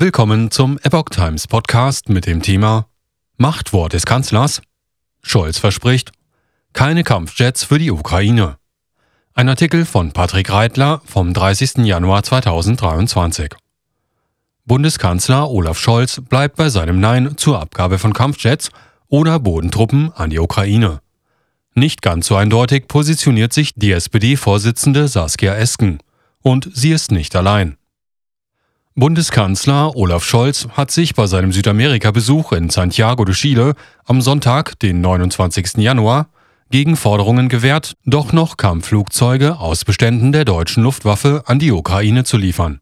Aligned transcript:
Willkommen 0.00 0.52
zum 0.52 0.78
Epoch 0.84 1.08
Times 1.10 1.48
Podcast 1.48 2.08
mit 2.08 2.24
dem 2.24 2.40
Thema 2.40 2.86
Machtwort 3.36 3.94
des 3.94 4.06
Kanzlers. 4.06 4.62
Scholz 5.22 5.58
verspricht 5.58 6.12
keine 6.72 7.02
Kampfjets 7.02 7.64
für 7.64 7.80
die 7.80 7.90
Ukraine. 7.90 8.58
Ein 9.34 9.48
Artikel 9.48 9.84
von 9.84 10.12
Patrick 10.12 10.52
Reitler 10.52 11.02
vom 11.04 11.34
30. 11.34 11.78
Januar 11.78 12.22
2023. 12.22 13.56
Bundeskanzler 14.64 15.50
Olaf 15.50 15.80
Scholz 15.80 16.20
bleibt 16.20 16.54
bei 16.54 16.68
seinem 16.68 17.00
Nein 17.00 17.36
zur 17.36 17.60
Abgabe 17.60 17.98
von 17.98 18.12
Kampfjets 18.12 18.70
oder 19.08 19.40
Bodentruppen 19.40 20.12
an 20.12 20.30
die 20.30 20.38
Ukraine. 20.38 21.00
Nicht 21.74 22.02
ganz 22.02 22.28
so 22.28 22.36
eindeutig 22.36 22.86
positioniert 22.86 23.52
sich 23.52 23.74
die 23.74 23.90
SPD-Vorsitzende 23.90 25.08
Saskia 25.08 25.56
Esken. 25.56 25.98
Und 26.40 26.70
sie 26.72 26.92
ist 26.92 27.10
nicht 27.10 27.34
allein. 27.34 27.78
Bundeskanzler 28.98 29.94
Olaf 29.94 30.24
Scholz 30.24 30.66
hat 30.72 30.90
sich 30.90 31.14
bei 31.14 31.28
seinem 31.28 31.52
Südamerika-Besuch 31.52 32.50
in 32.50 32.68
Santiago 32.68 33.24
de 33.24 33.32
Chile 33.32 33.74
am 34.06 34.20
Sonntag, 34.20 34.76
den 34.80 35.00
29. 35.00 35.76
Januar, 35.76 36.26
gegen 36.72 36.96
Forderungen 36.96 37.48
gewehrt, 37.48 37.94
doch 38.06 38.32
noch 38.32 38.56
Kampfflugzeuge 38.56 39.60
aus 39.60 39.84
Beständen 39.84 40.32
der 40.32 40.44
deutschen 40.44 40.82
Luftwaffe 40.82 41.44
an 41.46 41.60
die 41.60 41.70
Ukraine 41.70 42.24
zu 42.24 42.38
liefern. 42.38 42.80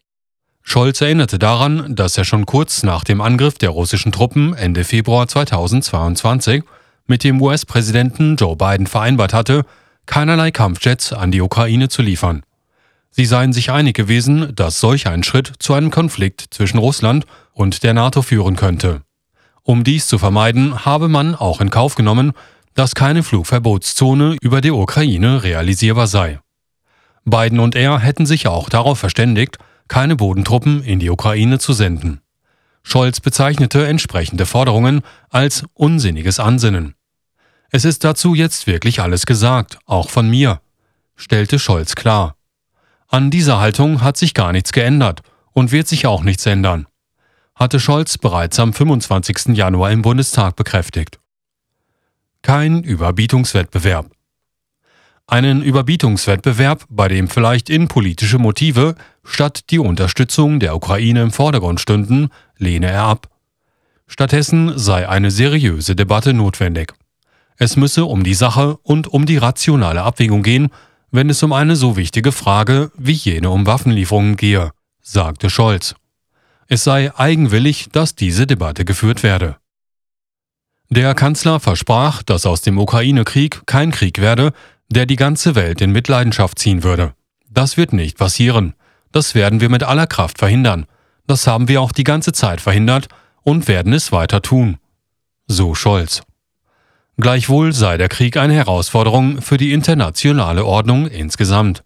Scholz 0.63 1.03
erinnerte 1.03 1.39
daran, 1.39 1.95
dass 1.95 2.17
er 2.17 2.25
schon 2.25 2.47
kurz 2.47 2.83
nach 2.83 3.05
dem 3.05 3.21
Angriff 3.21 3.59
der 3.59 3.69
russischen 3.69 4.11
Truppen 4.11 4.55
Ende 4.55 4.85
Februar 4.85 5.29
2022 5.29 6.63
mit 7.07 7.25
dem 7.25 7.43
US-Präsidenten 7.43 8.37
Joe 8.37 8.57
Biden 8.57 8.87
vereinbart 8.87 9.35
hatte, 9.35 9.67
keinerlei 10.07 10.51
Kampfjets 10.51 11.13
an 11.13 11.31
die 11.31 11.43
Ukraine 11.43 11.91
zu 11.91 12.01
liefern. 12.01 12.46
Sie 13.19 13.25
seien 13.25 13.55
sich 13.55 13.71
einig 13.71 13.97
gewesen, 13.97 14.55
dass 14.55 14.79
solch 14.79 15.07
ein 15.07 15.23
Schritt 15.23 15.51
zu 15.59 15.73
einem 15.73 15.91
Konflikt 15.91 16.49
zwischen 16.51 16.77
Russland 16.77 17.25
und 17.55 17.83
der 17.83 17.95
NATO 17.95 18.21
führen 18.21 18.57
könnte. 18.57 19.05
Um 19.63 19.85
dies 19.85 20.07
zu 20.07 20.19
vermeiden, 20.19 20.85
habe 20.85 21.09
man 21.09 21.35
auch 21.35 21.63
in 21.63 21.71
Kauf 21.71 21.95
genommen, 21.95 22.35
dass 22.75 22.95
keine 22.95 23.23
Flugverbotszone 23.23 24.37
über 24.43 24.61
der 24.61 24.75
Ukraine 24.75 25.43
realisierbar 25.43 26.09
sei. 26.09 26.41
Biden 27.25 27.59
und 27.59 27.75
er 27.75 28.01
hätten 28.01 28.27
sich 28.27 28.49
auch 28.49 28.69
darauf 28.69 28.99
verständigt, 28.99 29.57
keine 29.89 30.17
Bodentruppen 30.17 30.83
in 30.85 30.99
die 30.99 31.09
Ukraine 31.09 31.59
zu 31.59 31.73
senden. 31.73 32.21
Scholz 32.83 33.21
bezeichnete 33.21 33.87
entsprechende 33.87 34.45
Forderungen 34.45 35.01
als 35.31 35.65
unsinniges 35.73 36.39
Ansinnen. 36.39 36.95
Es 37.71 37.87
ist 37.87 38.05
dazu 38.05 38.35
jetzt 38.35 38.67
wirklich 38.67 39.01
alles 39.01 39.25
gesagt, 39.25 39.79
auch 39.87 40.11
von 40.11 40.29
mir, 40.29 40.61
stellte 41.17 41.59
Scholz 41.59 41.95
klar. 41.95 42.36
An 43.09 43.31
dieser 43.31 43.61
Haltung 43.61 44.03
hat 44.03 44.17
sich 44.17 44.35
gar 44.35 44.53
nichts 44.53 44.73
geändert 44.73 45.23
und 45.53 45.71
wird 45.71 45.87
sich 45.87 46.07
auch 46.07 46.25
nichts 46.25 46.45
ändern, 46.45 46.87
hatte 47.55 47.79
Scholz 47.79 48.19
bereits 48.19 48.59
am 48.59 48.73
25. 48.73 49.57
Januar 49.57 49.93
im 49.93 50.03
Bundestag 50.03 50.57
bekräftigt. 50.57 51.21
Kein 52.43 52.83
Überbietungswettbewerb. 52.83 54.11
Einen 55.29 55.63
Überbietungswettbewerb, 55.63 56.85
bei 56.89 57.09
dem 57.09 57.29
vielleicht 57.29 57.71
innenpolitische 57.71 58.39
Motive 58.39 58.95
statt 59.25 59.71
die 59.71 59.79
Unterstützung 59.79 60.61
der 60.61 60.77
Ukraine 60.77 61.23
im 61.23 61.33
Vordergrund 61.33 61.81
stünden, 61.81 62.29
lehne 62.59 62.91
er 62.91 63.03
ab. 63.03 63.29
Stattdessen 64.07 64.79
sei 64.79 65.09
eine 65.09 65.33
seriöse 65.33 65.97
Debatte 65.97 66.33
notwendig. 66.33 66.93
Es 67.57 67.77
müsse 67.77 68.05
um 68.05 68.23
die 68.23 68.35
Sache 68.35 68.77
und 68.83 69.09
um 69.09 69.27
die 69.27 69.39
rationale 69.39 70.03
Abwägung 70.03 70.43
gehen, 70.43 70.69
wenn 71.11 71.31
es 71.31 71.43
um 71.43 71.53
eine 71.53 71.77
so 71.77 71.97
wichtige 71.97 72.33
Frage 72.33 72.91
wie 72.97 73.13
jene 73.13 73.51
um 73.51 73.67
Waffenlieferungen 73.67 74.37
gehe, 74.37 74.71
sagte 75.03 75.51
Scholz. 75.51 75.95
Es 76.69 76.85
sei 76.85 77.15
eigenwillig, 77.17 77.89
dass 77.93 78.15
diese 78.15 78.47
Debatte 78.47 78.85
geführt 78.85 79.23
werde. 79.23 79.57
Der 80.89 81.15
Kanzler 81.15 81.61
versprach, 81.61 82.23
dass 82.23 82.47
aus 82.47 82.61
dem 82.61 82.79
Ukraine-Krieg 82.79 83.63
kein 83.67 83.91
Krieg 83.91 84.21
werde, 84.21 84.53
der 84.89 85.07
die 85.07 85.17
ganze 85.17 85.55
Welt 85.55 85.81
in 85.81 85.93
Mitleidenschaft 85.93 86.59
ziehen 86.59 86.83
würde. 86.83 87.15
Das 87.49 87.77
wird 87.77 87.93
nicht 87.93 88.19
passieren. 88.19 88.75
Das 89.13 89.35
werden 89.35 89.61
wir 89.61 89.69
mit 89.69 89.83
aller 89.83 90.07
Kraft 90.07 90.39
verhindern. 90.39 90.87
Das 91.27 91.47
haben 91.47 91.69
wir 91.69 91.81
auch 91.81 91.93
die 91.93 92.05
ganze 92.05 92.33
Zeit 92.33 92.61
verhindert 92.61 93.09
und 93.43 93.69
werden 93.69 93.93
es 93.93 94.13
weiter 94.13 94.43
tun. 94.43 94.79
So 95.47 95.75
Scholz. 95.75 96.23
Gleichwohl 97.19 97.73
sei 97.73 97.97
der 97.97 98.11
Krieg 98.11 98.37
eine 98.37 98.53
Herausforderung 98.53 99.41
für 99.41 99.57
die 99.57 99.73
internationale 99.73 100.67
Ordnung 100.67 101.07
insgesamt. 101.07 101.83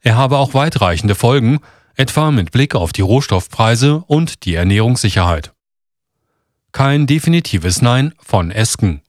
Er 0.00 0.16
habe 0.16 0.38
auch 0.38 0.54
weitreichende 0.54 1.14
Folgen, 1.14 1.60
etwa 1.94 2.30
mit 2.30 2.52
Blick 2.52 2.74
auf 2.74 2.92
die 2.92 3.02
Rohstoffpreise 3.02 4.02
und 4.06 4.44
die 4.46 4.54
Ernährungssicherheit. 4.54 5.52
Kein 6.72 7.06
definitives 7.06 7.82
Nein 7.82 8.14
von 8.18 8.50
Esken. 8.50 9.02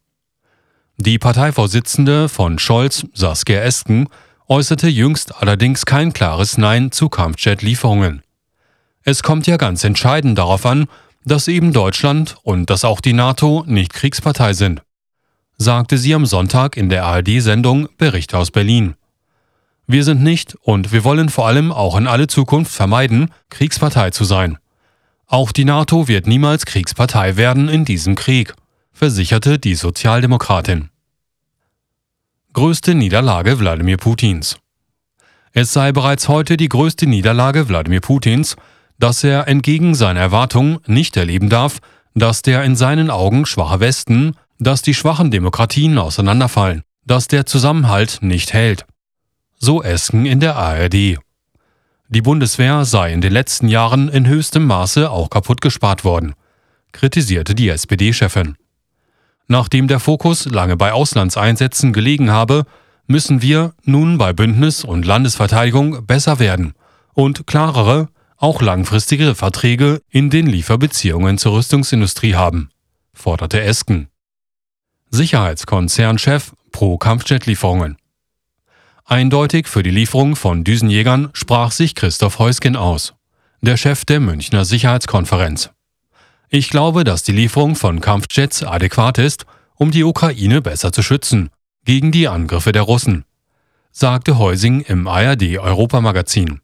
Die 0.98 1.18
Parteivorsitzende 1.18 2.28
von 2.28 2.60
Scholz, 2.60 3.06
Saskia 3.14 3.62
Esken, 3.62 4.10
äußerte 4.50 4.90
jüngst 4.90 5.42
allerdings 5.42 5.86
kein 5.86 6.12
klares 6.12 6.58
Nein 6.58 6.92
zu 6.92 7.08
Kampfjet-Lieferungen. 7.08 8.22
Es 9.04 9.24
kommt 9.24 9.48
ja 9.48 9.56
ganz 9.56 9.86
entscheidend 9.86 10.38
darauf 10.38 10.66
an, 10.66 10.88
dass 11.24 11.48
eben 11.48 11.72
Deutschland 11.72 12.36
und 12.44 12.70
dass 12.70 12.84
auch 12.84 13.00
die 13.00 13.14
NATO 13.14 13.64
nicht 13.66 13.94
Kriegspartei 13.94 14.52
sind 14.52 14.82
sagte 15.58 15.98
sie 15.98 16.14
am 16.14 16.26
Sonntag 16.26 16.78
in 16.78 16.90
der 16.90 17.06
ARD-Sendung 17.06 17.88
Bericht 17.98 18.34
aus 18.34 18.52
Berlin. 18.52 18.96
Wir 19.86 20.04
sind 20.04 20.24
nicht 20.24 20.56
und 20.62 20.92
wir 20.92 21.04
wollen 21.04 21.30
vor 21.30 21.48
allem 21.48 21.72
auch 21.72 21.98
in 21.98 22.08
alle 22.08 22.28
Zukunft 22.28 22.72
vermeiden, 22.72 23.32
Kriegspartei 23.50 24.12
zu 24.12 24.24
sein. 24.24 24.58
Auch 25.28 25.52
die 25.52 25.66
NATO 25.66 26.08
wird 26.08 26.28
niemals 26.28 26.66
Kriegspartei 26.66 27.38
werden 27.38 27.70
in 27.70 27.86
diesem 27.86 28.16
Krieg, 28.16 28.54
versicherte 28.92 29.60
die 29.60 29.76
Sozialdemokratin. 29.76 30.90
Größte 32.54 32.94
Niederlage 32.94 33.60
Wladimir 33.60 33.98
Putins. 33.98 34.58
Es 35.52 35.74
sei 35.74 35.92
bereits 35.92 36.30
heute 36.30 36.56
die 36.56 36.70
größte 36.70 37.08
Niederlage 37.08 37.68
Wladimir 37.68 38.02
Putins, 38.02 38.56
dass 39.00 39.24
er 39.24 39.48
entgegen 39.48 39.96
seiner 39.96 40.20
Erwartungen 40.20 40.80
nicht 40.86 41.18
erleben 41.18 41.50
darf, 41.50 41.80
dass 42.16 42.42
der 42.42 42.64
in 42.64 42.76
seinen 42.76 43.10
Augen 43.10 43.46
schwache 43.46 43.80
Westen 43.80 44.36
dass 44.64 44.82
die 44.82 44.94
schwachen 44.94 45.32
Demokratien 45.32 45.98
auseinanderfallen, 45.98 46.84
dass 47.06 47.28
der 47.28 47.46
Zusammenhalt 47.46 48.20
nicht 48.22 48.54
hält. 48.54 48.86
So 49.58 49.84
Esken 49.84 50.26
in 50.26 50.40
der 50.40 50.56
ARD. 50.56 51.18
Die 52.10 52.22
Bundeswehr 52.22 52.86
sei 52.86 53.12
in 53.12 53.22
den 53.22 53.34
letzten 53.34 53.68
Jahren 53.68 54.10
in 54.10 54.28
höchstem 54.28 54.66
Maße 54.66 55.10
auch 55.10 55.30
kaputt 55.30 55.62
gespart 55.62 56.04
worden, 56.04 56.34
kritisierte 56.92 57.56
die 57.56 57.70
SPD-Chefin. 57.70 58.56
Nachdem 59.48 59.88
der 59.88 60.00
Fokus 60.00 60.46
lange 60.46 60.78
bei 60.78 60.94
Auslandseinsätzen 60.94 61.92
gelegen 61.92 62.32
habe, 62.32 62.66
müssen 63.08 63.42
wir 63.42 63.74
nun 63.84 64.18
bei 64.18 64.32
Bündnis- 64.32 64.86
und 64.86 65.06
Landesverteidigung 65.06 66.06
besser 66.06 66.40
werden 66.40 66.74
und 67.14 67.48
klarere, 67.48 68.10
auch 68.38 68.62
langfristigere 68.62 69.36
Verträge 69.36 70.02
in 70.10 70.30
den 70.30 70.48
Lieferbeziehungen 70.48 71.38
zur 71.38 71.54
Rüstungsindustrie 71.54 72.36
haben, 72.36 72.70
forderte 73.14 73.62
Esken. 73.62 74.08
Sicherheitskonzernchef 75.14 76.54
pro 76.72 76.98
Kampfjetlieferungen. 76.98 77.98
Eindeutig 79.06 79.68
für 79.68 79.84
die 79.84 79.92
Lieferung 79.92 80.36
von 80.36 80.64
Düsenjägern 80.64 81.30
sprach 81.34 81.72
sich 81.72 81.94
Christoph 81.94 82.40
Heusgen 82.40 82.76
aus, 82.76 83.14
der 83.62 83.78
Chef 83.78 84.06
der 84.06 84.20
Münchner 84.20 84.66
Sicherheitskonferenz. 84.66 85.70
Ich 86.50 86.72
glaube, 86.72 87.04
dass 87.04 87.22
die 87.22 87.32
Lieferung 87.32 87.76
von 87.76 88.02
Kampfjets 88.02 88.64
adäquat 88.64 89.20
ist, 89.20 89.46
um 89.76 89.92
die 89.92 90.04
Ukraine 90.04 90.64
besser 90.64 90.92
zu 90.92 91.04
schützen 91.04 91.52
gegen 91.86 92.12
die 92.12 92.28
Angriffe 92.28 92.72
der 92.72 92.82
Russen, 92.82 93.24
sagte 93.92 94.40
Heusing 94.40 94.82
im 94.82 95.08
ARD 95.08 95.60
Europamagazin. 95.60 96.62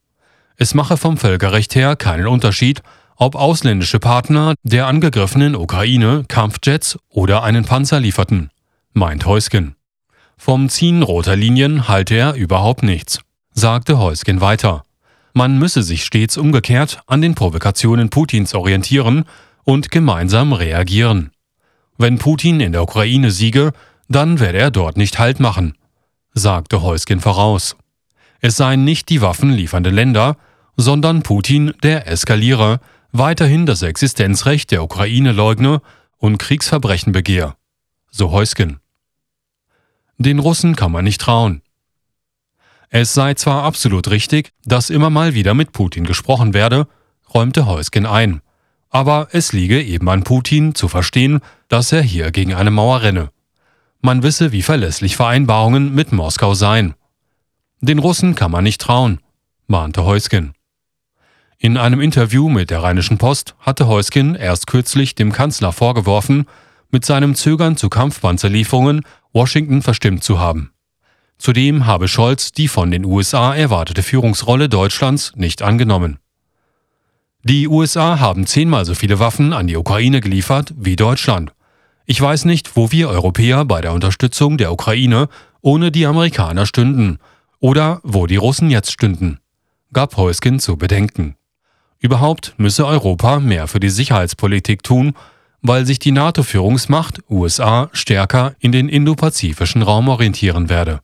Es 0.56 0.74
mache 0.74 0.98
vom 0.98 1.18
Völkerrecht 1.18 1.76
her 1.76 1.96
keinen 1.96 2.26
Unterschied, 2.26 2.82
ob 3.20 3.36
ausländische 3.36 4.00
Partner 4.00 4.56
der 4.64 4.88
angegriffenen 4.88 5.56
Ukraine 5.56 6.24
Kampfjets 6.28 6.98
oder 7.10 7.44
einen 7.44 7.66
Panzer 7.66 8.00
lieferten, 8.00 8.50
meint 8.94 9.26
Heusgen. 9.26 9.76
Vom 10.38 10.70
Ziehen 10.70 11.04
roter 11.04 11.36
Linien 11.36 11.90
halte 11.90 12.16
er 12.16 12.34
überhaupt 12.34 12.82
nichts, 12.82 13.20
sagte 13.54 14.00
Heusgen 14.00 14.40
weiter. 14.40 14.84
Man 15.34 15.60
müsse 15.60 15.84
sich 15.84 16.06
stets 16.06 16.38
umgekehrt 16.38 17.02
an 17.08 17.22
den 17.22 17.36
Provokationen 17.36 18.10
Putins 18.10 18.56
orientieren 18.56 19.26
und 19.66 19.92
gemeinsam 19.92 20.54
reagieren. 20.54 21.32
Wenn 21.98 22.20
Putin 22.20 22.62
in 22.62 22.72
der 22.72 22.84
Ukraine 22.84 23.32
siege, 23.32 23.74
dann 24.08 24.40
werde 24.40 24.60
er 24.60 24.72
dort 24.72 24.96
nicht 24.96 25.20
Halt 25.20 25.42
machen, 25.42 25.76
sagte 26.34 26.82
Heusgen 26.82 27.20
voraus. 27.20 27.76
Es 28.40 28.56
seien 28.56 28.86
nicht 28.86 29.10
die 29.10 29.22
waffenliefernde 29.22 29.90
Länder, 29.90 30.38
sondern 30.78 31.22
Putin 31.22 31.74
der 31.84 32.08
Eskalierer, 32.08 32.80
weiterhin 33.12 33.66
das 33.66 33.82
Existenzrecht 33.82 34.72
der 34.72 34.84
Ukraine 34.84 35.32
leugne 35.32 35.82
und 36.18 36.38
Kriegsverbrechen 36.38 37.12
begehe. 37.12 37.56
So 38.12 38.32
Heusgen. 38.32 38.80
Den 40.18 40.40
Russen 40.40 40.76
kann 40.76 40.92
man 40.92 41.06
nicht 41.06 41.22
trauen. 41.22 41.62
Es 42.90 43.14
sei 43.14 43.36
zwar 43.36 43.64
absolut 43.64 44.10
richtig, 44.10 44.52
dass 44.66 44.90
immer 44.90 45.10
mal 45.10 45.34
wieder 45.34 45.54
mit 45.54 45.72
Putin 45.72 46.06
gesprochen 46.06 46.54
werde, 46.54 46.88
räumte 47.34 47.66
Heusgen 47.66 48.06
ein. 48.06 48.42
Aber 48.90 49.28
es 49.32 49.54
liege 49.54 49.82
eben 49.82 50.10
an 50.10 50.24
Putin 50.24 50.74
zu 50.74 50.88
verstehen, 50.88 51.42
dass 51.68 51.92
er 51.92 52.02
hier 52.02 52.32
gegen 52.32 52.56
eine 52.56 52.72
Mauer 52.72 53.04
renne. 53.04 53.30
Man 54.02 54.24
wisse, 54.24 54.52
wie 54.52 54.64
verlässlich 54.64 55.16
Vereinbarungen 55.16 55.94
mit 55.94 56.12
Moskau 56.12 56.56
seien. 56.56 56.96
Den 57.82 58.00
Russen 58.00 58.34
kann 58.34 58.52
man 58.52 58.64
nicht 58.64 58.82
trauen, 58.82 59.20
mahnte 59.68 60.04
Heusgen. 60.04 60.54
In 61.62 61.76
einem 61.76 62.00
Interview 62.00 62.48
mit 62.48 62.70
der 62.70 62.84
Rheinischen 62.84 63.18
Post 63.18 63.54
hatte 63.60 63.86
Heusgen 63.86 64.34
erst 64.34 64.66
kürzlich 64.66 65.14
dem 65.14 65.34
Kanzler 65.34 65.74
vorgeworfen, 65.74 66.46
mit 66.90 67.04
seinem 67.04 67.36
Zögern 67.36 67.76
zu 67.76 67.90
Kampfpanzerlieferungen 67.90 69.02
Washington 69.34 69.82
verstimmt 69.82 70.24
zu 70.24 70.40
haben. 70.40 70.72
Zudem 71.38 71.86
habe 71.86 72.08
Scholz 72.08 72.54
die 72.54 72.70
von 72.70 72.92
den 72.92 73.04
USA 73.04 73.54
erwartete 73.54 74.04
Führungsrolle 74.04 74.70
Deutschlands 74.70 75.34
nicht 75.36 75.62
angenommen. 75.62 76.20
Die 77.44 77.68
USA 77.68 78.22
haben 78.22 78.46
zehnmal 78.46 78.86
so 78.86 78.96
viele 78.96 79.20
Waffen 79.20 79.52
an 79.52 79.68
die 79.68 79.76
Ukraine 79.76 80.22
geliefert 80.22 80.74
wie 80.78 80.96
Deutschland. 80.96 81.52
Ich 82.06 82.22
weiß 82.22 82.46
nicht, 82.46 82.78
wo 82.78 82.94
wir 82.94 83.10
Europäer 83.10 83.66
bei 83.66 83.82
der 83.82 83.92
Unterstützung 83.92 84.58
der 84.58 84.72
Ukraine 84.72 85.28
ohne 85.60 85.92
die 85.92 86.06
Amerikaner 86.06 86.66
stünden 86.66 87.20
oder 87.60 88.00
wo 88.04 88.28
die 88.28 88.38
Russen 88.38 88.70
jetzt 88.70 88.94
stünden, 88.94 89.40
gab 89.92 90.16
Heusgen 90.16 90.62
zu 90.62 90.78
bedenken. 90.78 91.36
Überhaupt 92.00 92.54
müsse 92.58 92.88
Europa 92.88 93.40
mehr 93.40 93.68
für 93.68 93.80
die 93.80 93.90
Sicherheitspolitik 93.90 94.84
tun, 94.84 95.14
weil 95.62 95.86
sich 95.86 96.00
die 96.00 96.12
NATO-Führungsmacht 96.12 97.20
USA 97.30 97.90
stärker 97.92 98.56
in 98.60 98.72
den 98.72 98.88
indopazifischen 98.88 99.82
Raum 99.82 100.08
orientieren 100.08 100.70
werde. 100.70 101.02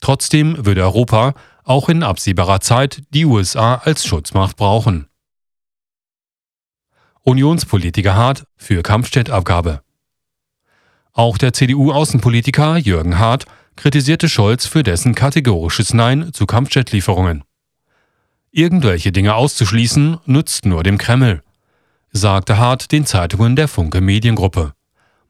Trotzdem 0.00 0.64
würde 0.64 0.82
Europa 0.82 1.34
auch 1.64 1.88
in 1.88 2.02
absehbarer 2.02 2.60
Zeit 2.60 3.02
die 3.10 3.26
USA 3.26 3.76
als 3.76 4.06
Schutzmacht 4.06 4.56
brauchen. 4.56 5.06
Unionspolitiker 7.22 8.16
hart 8.16 8.46
für 8.56 8.82
Kampfjetabgabe. 8.82 9.82
Auch 11.12 11.38
der 11.38 11.52
CDU-Außenpolitiker 11.52 12.78
Jürgen 12.78 13.18
Hart 13.18 13.44
kritisierte 13.76 14.28
Scholz 14.28 14.66
für 14.66 14.82
dessen 14.82 15.14
kategorisches 15.14 15.94
Nein 15.94 16.32
zu 16.32 16.46
Kampfjetlieferungen. 16.46 17.44
Irgendwelche 18.54 19.12
Dinge 19.12 19.34
auszuschließen, 19.34 20.18
nützt 20.26 20.66
nur 20.66 20.82
dem 20.82 20.98
Kreml, 20.98 21.42
sagte 22.10 22.58
Hart 22.58 22.92
den 22.92 23.06
Zeitungen 23.06 23.56
der 23.56 23.66
Funke 23.66 24.02
Mediengruppe. 24.02 24.74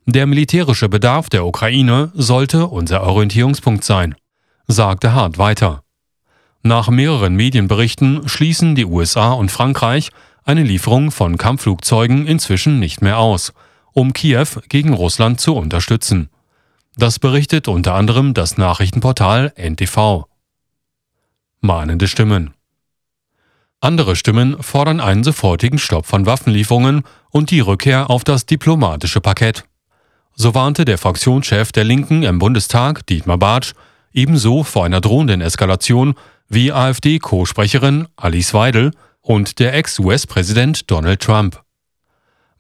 Der 0.07 0.27
militärische 0.27 0.89
Bedarf 0.89 1.31
der 1.31 1.47
Ukraine 1.47 2.11
sollte 2.15 2.67
unser 2.67 3.05
Orientierungspunkt 3.05 3.85
sein, 3.85 4.17
sagte 4.67 5.13
Hart 5.13 5.39
weiter. 5.39 5.85
Nach 6.65 6.89
mehreren 6.89 7.37
Medienberichten 7.37 8.29
schließen 8.29 8.75
die 8.75 8.87
USA 8.87 9.31
und 9.33 9.53
Frankreich 9.53 10.11
eine 10.43 10.65
Lieferung 10.65 11.13
von 11.13 11.39
Kampfflugzeugen 11.39 12.27
inzwischen 12.27 12.81
nicht 12.81 13.03
mehr 13.03 13.19
aus, 13.19 13.53
um 13.93 14.13
Kiew 14.13 14.49
gegen 14.69 14.95
Russland 14.95 15.41
zu 15.41 15.55
unterstützen. 15.55 16.29
Das 16.97 17.21
berichtet 17.21 17.69
unter 17.69 17.95
anderem 17.95 18.35
das 18.35 18.59
Nachrichtenportal 18.59 19.53
NTV. 19.57 20.27
Mahnende 21.61 22.09
Stimmen. 22.09 22.55
Andere 23.83 24.15
Stimmen 24.15 24.63
fordern 24.63 25.01
einen 25.01 25.25
sofortigen 25.25 25.77
Stopp 25.77 26.07
von 26.07 26.25
Waffenlieferungen 26.25 27.03
und 27.31 27.51
die 27.51 27.59
Rückkehr 27.59 28.11
auf 28.11 28.23
das 28.23 28.47
diplomatische 28.47 29.21
Parkett. 29.21 29.65
So 30.37 30.55
warnte 30.55 30.85
der 30.85 30.99
Fraktionschef 30.99 31.73
der 31.73 31.83
Linken 31.83 32.23
im 32.23 32.39
Bundestag, 32.39 33.05
Dietmar 33.09 33.39
Bartsch, 33.39 33.73
ebenso 34.13 34.63
vor 34.63 34.85
einer 34.85 35.01
drohenden 35.01 35.41
Eskalation 35.41 36.15
wie 36.49 36.71
AfD-Co-Sprecherin 36.71 38.07
Alice 38.15 38.55
Weidel 38.55 38.93
und 39.21 39.59
der 39.59 39.75
Ex-US-Präsident 39.75 40.89
Donald 40.89 41.21
Trump. 41.21 41.61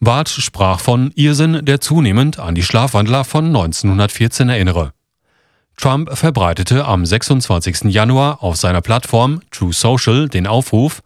Bartsch 0.01 0.41
sprach 0.41 0.81
von 0.81 1.13
Irrsinn, 1.15 1.65
der 1.65 1.81
zunehmend 1.81 2.41
an 2.41 2.57
die 2.57 2.65
Schlafwandler 2.65 3.23
von 3.23 3.47
1914 3.47 4.49
erinnere. 4.49 4.93
Trump 5.77 6.19
verbreitete 6.19 6.85
am 6.85 7.07
26. 7.07 7.85
Januar 7.85 8.43
auf 8.43 8.57
seiner 8.57 8.81
Plattform 8.81 9.41
True 9.53 9.73
Social 9.73 10.29
den 10.29 10.49
Aufruf, 10.49 11.01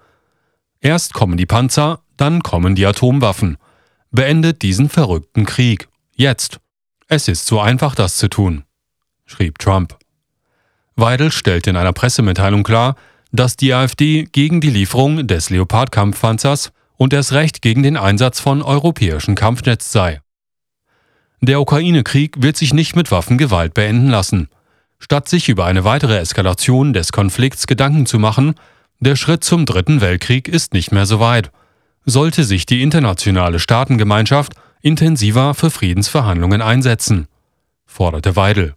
Erst 0.81 1.15
kommen 1.15 1.37
die 1.37 1.47
Panzer, 1.47 2.01
dann 2.17 2.43
kommen 2.43 2.75
die 2.75 2.87
Atomwaffen. 2.87 3.57
Beendet 4.11 4.63
diesen 4.63 4.89
verrückten 4.89 5.47
Krieg. 5.47 5.89
Jetzt. 6.15 6.59
Es 7.09 7.29
ist 7.29 7.47
so 7.47 7.61
einfach, 7.61 7.95
das 7.95 8.17
zu 8.17 8.29
tun, 8.29 8.65
schrieb 9.27 9.59
Trump. 9.59 9.97
Weidel 10.97 11.31
stellte 11.31 11.71
in 11.71 11.77
einer 11.77 11.93
Pressemitteilung 11.93 12.63
klar, 12.63 12.97
dass 13.33 13.57
die 13.57 13.75
AfD 13.75 14.25
gegen 14.33 14.61
die 14.61 14.71
Lieferung 14.71 15.27
des 15.27 15.51
Leopard-Kampfpanzers 15.51 16.73
und 16.97 17.13
erst 17.13 17.33
recht 17.33 17.63
gegen 17.63 17.83
den 17.83 17.97
Einsatz 17.97 18.41
von 18.41 18.63
europäischen 18.63 19.35
Kampfjets 19.35 19.93
sei. 19.93 20.21
Der 21.43 21.61
Ukraine-Krieg 21.61 22.43
wird 22.43 22.57
sich 22.57 22.73
nicht 22.73 22.97
mit 22.97 23.11
Waffengewalt 23.11 23.75
beenden 23.75 24.09
lassen. 24.09 24.49
Statt 24.99 25.29
sich 25.29 25.49
über 25.49 25.67
eine 25.67 25.85
weitere 25.85 26.17
Eskalation 26.17 26.95
des 26.95 27.13
Konflikts 27.13 27.67
Gedanken 27.67 28.07
zu 28.07 28.19
machen, 28.19 28.55
der 29.01 29.17
Schritt 29.17 29.45
zum 29.45 29.67
Dritten 29.67 30.01
Weltkrieg 30.01 30.49
ist 30.49 30.73
nicht 30.73 30.93
mehr 30.93 31.07
so 31.07 31.21
weit. 31.21 31.51
Sollte 32.05 32.45
sich 32.45 32.67
die 32.67 32.83
internationale 32.83 33.59
Staatengemeinschaft 33.59 34.55
intensiver 34.81 35.55
für 35.55 35.71
Friedensverhandlungen 35.71 36.63
einsetzen, 36.63 37.29
forderte 37.85 38.37
Weidel. 38.37 38.75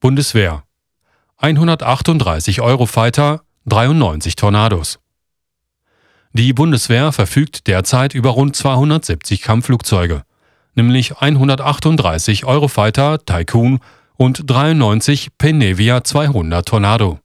Bundeswehr 0.00 0.64
138 1.38 2.60
Eurofighter, 2.60 3.42
93 3.66 4.36
Tornados. 4.36 4.98
Die 6.32 6.52
Bundeswehr 6.52 7.12
verfügt 7.12 7.66
derzeit 7.66 8.14
über 8.14 8.30
rund 8.30 8.54
270 8.54 9.42
Kampfflugzeuge, 9.42 10.24
nämlich 10.74 11.16
138 11.16 12.44
Eurofighter 12.44 13.24
Tycoon 13.24 13.80
und 14.16 14.42
93 14.46 15.30
Penevia 15.38 16.04
200 16.04 16.66
Tornado. 16.68 17.18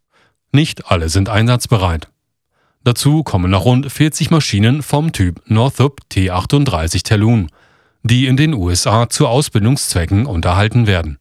Nicht 0.54 0.92
alle 0.92 1.10
sind 1.10 1.30
einsatzbereit. 1.30 2.10
Dazu 2.84 3.24
kommen 3.24 3.50
noch 3.50 3.66
rund 3.66 3.92
40 3.92 4.30
Maschinen 4.30 4.84
vom 4.84 5.12
Typ 5.12 5.42
Northrop 5.48 6.08
T-38 6.10 7.04
Talon, 7.04 7.50
die 8.04 8.28
in 8.28 8.38
den 8.38 8.54
USA 8.54 9.10
zu 9.10 9.28
Ausbildungszwecken 9.28 10.28
unterhalten 10.28 10.86
werden. 10.86 11.18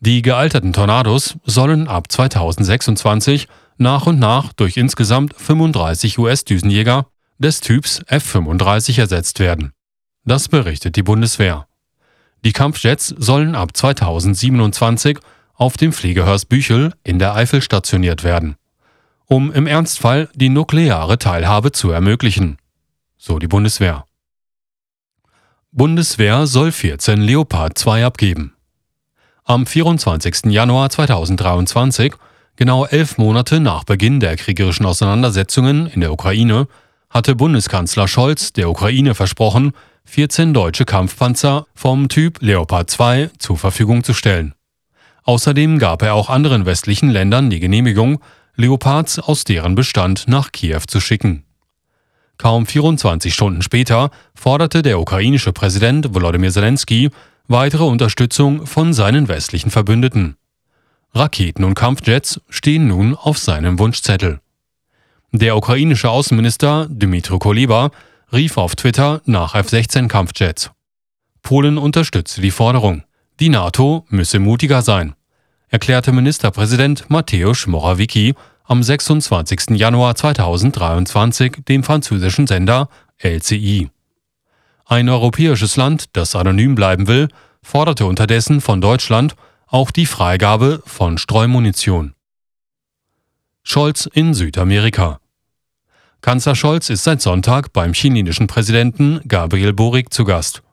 Die 0.00 0.20
gealterten 0.20 0.74
Tornados 0.74 1.36
sollen 1.44 1.88
ab 1.88 2.12
2026 2.12 3.48
nach 3.78 4.06
und 4.06 4.18
nach 4.18 4.52
durch 4.52 4.76
insgesamt 4.76 5.34
35 5.34 6.18
US-Düsenjäger 6.18 7.06
des 7.38 7.62
Typs 7.62 8.02
F-35 8.06 9.00
ersetzt 9.00 9.40
werden. 9.40 9.72
Das 10.26 10.48
berichtet 10.48 10.96
die 10.96 11.02
Bundeswehr. 11.02 11.66
Die 12.44 12.52
Kampfjets 12.52 13.08
sollen 13.08 13.54
ab 13.54 13.74
2027 13.74 15.18
auf 15.54 15.76
dem 15.76 15.92
Fliegerhörs 15.92 16.44
Büchel 16.44 16.92
in 17.02 17.18
der 17.18 17.34
Eifel 17.34 17.62
stationiert 17.62 18.24
werden, 18.24 18.56
um 19.26 19.52
im 19.52 19.66
Ernstfall 19.66 20.28
die 20.34 20.48
nukleare 20.48 21.18
Teilhabe 21.18 21.72
zu 21.72 21.90
ermöglichen, 21.90 22.58
so 23.16 23.38
die 23.38 23.48
Bundeswehr. 23.48 24.04
Bundeswehr 25.72 26.46
soll 26.46 26.70
14 26.70 27.20
Leopard 27.20 27.76
2 27.76 28.04
abgeben. 28.04 28.54
Am 29.44 29.66
24. 29.66 30.46
Januar 30.46 30.88
2023, 30.88 32.14
genau 32.56 32.86
elf 32.86 33.18
Monate 33.18 33.60
nach 33.60 33.84
Beginn 33.84 34.20
der 34.20 34.36
kriegerischen 34.36 34.86
Auseinandersetzungen 34.86 35.86
in 35.88 36.00
der 36.00 36.12
Ukraine, 36.12 36.68
hatte 37.10 37.34
Bundeskanzler 37.34 38.08
Scholz 38.08 38.52
der 38.52 38.70
Ukraine 38.70 39.14
versprochen, 39.14 39.72
14 40.04 40.54
deutsche 40.54 40.84
Kampfpanzer 40.84 41.66
vom 41.74 42.08
Typ 42.08 42.40
Leopard 42.40 42.90
2 42.90 43.30
zur 43.38 43.56
Verfügung 43.56 44.04
zu 44.04 44.14
stellen. 44.14 44.54
Außerdem 45.24 45.78
gab 45.78 46.02
er 46.02 46.14
auch 46.14 46.30
anderen 46.30 46.66
westlichen 46.66 47.10
Ländern 47.10 47.50
die 47.50 47.60
Genehmigung, 47.60 48.20
Leopards 48.56 49.18
aus 49.18 49.44
deren 49.44 49.74
Bestand 49.74 50.28
nach 50.28 50.52
Kiew 50.52 50.82
zu 50.86 51.00
schicken. 51.00 51.44
Kaum 52.36 52.66
24 52.66 53.32
Stunden 53.32 53.62
später 53.62 54.10
forderte 54.34 54.82
der 54.82 55.00
ukrainische 55.00 55.52
Präsident 55.52 56.14
Volodymyr 56.14 56.50
Zelensky 56.50 57.10
weitere 57.48 57.84
Unterstützung 57.84 58.66
von 58.66 58.92
seinen 58.92 59.28
westlichen 59.28 59.70
Verbündeten. 59.70 60.36
Raketen 61.14 61.64
und 61.64 61.74
Kampfjets 61.74 62.40
stehen 62.48 62.88
nun 62.88 63.14
auf 63.14 63.38
seinem 63.38 63.78
Wunschzettel. 63.78 64.40
Der 65.32 65.56
ukrainische 65.56 66.10
Außenminister 66.10 66.86
Dmytro 66.90 67.38
Kuleba 67.38 67.90
rief 68.32 68.56
auf 68.56 68.76
Twitter 68.76 69.20
nach 69.24 69.54
F-16 69.54 70.08
Kampfjets. 70.08 70.70
Polen 71.42 71.78
unterstützte 71.78 72.40
die 72.40 72.50
Forderung. 72.50 73.04
Die 73.40 73.48
NATO 73.48 74.06
müsse 74.10 74.38
mutiger 74.38 74.80
sein, 74.82 75.14
erklärte 75.68 76.12
Ministerpräsident 76.12 77.10
Mateusz 77.10 77.66
Morawiecki 77.66 78.34
am 78.62 78.80
26. 78.80 79.70
Januar 79.70 80.14
2023 80.14 81.64
dem 81.68 81.82
französischen 81.82 82.46
Sender 82.46 82.88
LCI. 83.18 83.90
Ein 84.86 85.08
europäisches 85.08 85.76
Land, 85.76 86.10
das 86.12 86.36
anonym 86.36 86.76
bleiben 86.76 87.08
will, 87.08 87.28
forderte 87.60 88.06
unterdessen 88.06 88.60
von 88.60 88.80
Deutschland 88.80 89.34
auch 89.66 89.90
die 89.90 90.06
Freigabe 90.06 90.80
von 90.86 91.18
Streumunition. 91.18 92.14
Scholz 93.64 94.08
in 94.12 94.34
Südamerika. 94.34 95.18
Kanzler 96.20 96.54
Scholz 96.54 96.88
ist 96.88 97.02
seit 97.02 97.20
Sonntag 97.20 97.72
beim 97.72 97.94
chilenischen 97.94 98.46
Präsidenten 98.46 99.20
Gabriel 99.26 99.72
Boric 99.72 100.12
zu 100.14 100.24
Gast. 100.24 100.63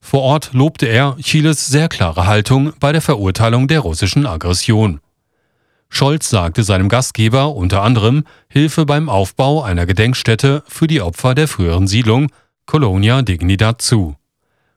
Vor 0.00 0.22
Ort 0.22 0.50
lobte 0.52 0.86
er 0.86 1.16
Chiles 1.20 1.66
sehr 1.66 1.88
klare 1.88 2.26
Haltung 2.26 2.72
bei 2.80 2.92
der 2.92 3.02
Verurteilung 3.02 3.68
der 3.68 3.80
russischen 3.80 4.26
Aggression. 4.26 5.00
Scholz 5.90 6.30
sagte 6.30 6.64
seinem 6.64 6.88
Gastgeber 6.88 7.54
unter 7.54 7.82
anderem 7.82 8.24
Hilfe 8.48 8.86
beim 8.86 9.08
Aufbau 9.08 9.62
einer 9.62 9.86
Gedenkstätte 9.86 10.62
für 10.66 10.86
die 10.86 11.00
Opfer 11.00 11.34
der 11.34 11.48
früheren 11.48 11.86
Siedlung 11.86 12.30
Colonia 12.66 13.22
Dignidad 13.22 13.80
zu. 13.80 14.16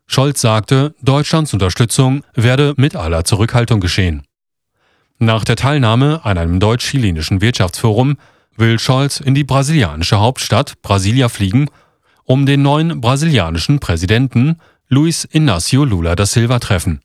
Scholz 0.07 0.41
sagte, 0.41 0.95
Deutschlands 1.01 1.53
Unterstützung 1.53 2.23
werde 2.33 2.73
mit 2.77 2.95
aller 2.95 3.23
Zurückhaltung 3.23 3.79
geschehen. 3.79 4.23
Nach 5.19 5.43
der 5.43 5.55
Teilnahme 5.55 6.21
an 6.23 6.37
einem 6.37 6.59
deutsch-chilenischen 6.59 7.41
Wirtschaftsforum 7.41 8.17
will 8.57 8.79
Scholz 8.79 9.19
in 9.19 9.35
die 9.35 9.43
brasilianische 9.43 10.19
Hauptstadt 10.19 10.81
Brasilia 10.81 11.29
fliegen, 11.29 11.69
um 12.23 12.45
den 12.45 12.61
neuen 12.61 13.01
brasilianischen 13.01 13.79
Präsidenten 13.79 14.57
Luis 14.93 15.23
Inácio 15.31 15.85
Lula 15.85 16.17
da 16.17 16.25
Silva 16.25 16.59
treffen. 16.59 16.99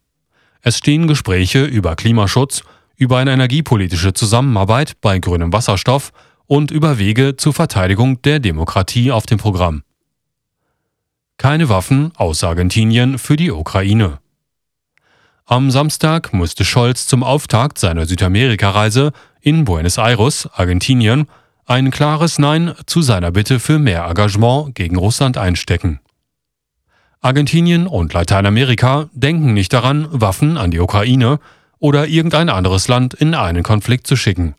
Es 0.60 0.78
stehen 0.78 1.06
Gespräche 1.06 1.64
über 1.64 1.94
Klimaschutz 1.94 2.64
über 2.96 3.18
eine 3.18 3.32
energiepolitische 3.32 4.12
Zusammenarbeit 4.12 5.00
bei 5.00 5.20
grünem 5.20 5.52
Wasserstoff 5.52 6.12
und 6.46 6.72
über 6.72 6.98
Wege 6.98 7.36
zur 7.36 7.54
Verteidigung 7.54 8.20
der 8.22 8.40
Demokratie 8.40 9.12
auf 9.12 9.26
dem 9.26 9.38
Programm. 9.38 9.84
Keine 11.38 11.68
Waffen 11.68 12.10
aus 12.16 12.42
Argentinien 12.42 13.18
für 13.20 13.36
die 13.36 13.52
Ukraine. 13.52 14.18
Am 15.44 15.70
Samstag 15.70 16.32
musste 16.32 16.64
Scholz 16.64 17.06
zum 17.06 17.22
Auftakt 17.22 17.78
seiner 17.78 18.06
Südamerika-Reise 18.06 19.12
in 19.40 19.64
Buenos 19.64 19.98
Aires, 19.98 20.48
Argentinien, 20.52 21.28
ein 21.66 21.92
klares 21.92 22.40
Nein 22.40 22.74
zu 22.86 23.00
seiner 23.00 23.30
Bitte 23.30 23.60
für 23.60 23.78
mehr 23.78 24.06
Engagement 24.06 24.74
gegen 24.74 24.96
Russland 24.96 25.38
einstecken. 25.38 26.00
Argentinien 27.26 27.88
und 27.88 28.12
Lateinamerika 28.12 29.10
denken 29.12 29.52
nicht 29.52 29.72
daran, 29.72 30.06
Waffen 30.12 30.56
an 30.56 30.70
die 30.70 30.78
Ukraine 30.78 31.40
oder 31.80 32.06
irgendein 32.06 32.48
anderes 32.48 32.86
Land 32.86 33.14
in 33.14 33.34
einen 33.34 33.64
Konflikt 33.64 34.06
zu 34.06 34.14
schicken, 34.14 34.54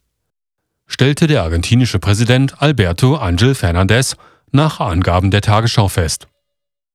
stellte 0.86 1.28
der 1.28 1.44
argentinische 1.44 2.00
Präsident 2.00 2.62
Alberto 2.62 3.16
Angel 3.16 3.56
Fernandez 3.56 4.18
nach 4.52 4.82
Angaben 4.82 5.32
der 5.32 5.40
Tagesschau 5.40 5.88
fest. 5.88 6.28